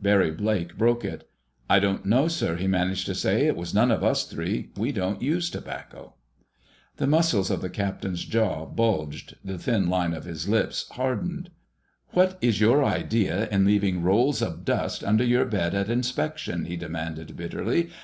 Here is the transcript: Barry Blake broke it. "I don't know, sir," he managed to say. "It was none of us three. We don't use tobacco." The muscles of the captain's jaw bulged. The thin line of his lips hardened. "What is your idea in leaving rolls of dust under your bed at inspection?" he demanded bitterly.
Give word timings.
Barry 0.00 0.30
Blake 0.30 0.78
broke 0.78 1.04
it. 1.04 1.28
"I 1.68 1.80
don't 1.80 2.06
know, 2.06 2.28
sir," 2.28 2.54
he 2.54 2.68
managed 2.68 3.06
to 3.06 3.14
say. 3.16 3.48
"It 3.48 3.56
was 3.56 3.74
none 3.74 3.90
of 3.90 4.04
us 4.04 4.22
three. 4.22 4.70
We 4.76 4.92
don't 4.92 5.20
use 5.20 5.50
tobacco." 5.50 6.14
The 6.98 7.08
muscles 7.08 7.50
of 7.50 7.60
the 7.60 7.70
captain's 7.70 8.24
jaw 8.24 8.66
bulged. 8.66 9.34
The 9.44 9.58
thin 9.58 9.88
line 9.88 10.14
of 10.14 10.26
his 10.26 10.48
lips 10.48 10.86
hardened. 10.90 11.50
"What 12.10 12.38
is 12.40 12.60
your 12.60 12.84
idea 12.84 13.48
in 13.48 13.64
leaving 13.64 14.00
rolls 14.00 14.42
of 14.42 14.64
dust 14.64 15.02
under 15.02 15.24
your 15.24 15.44
bed 15.44 15.74
at 15.74 15.90
inspection?" 15.90 16.66
he 16.66 16.76
demanded 16.76 17.36
bitterly. 17.36 17.90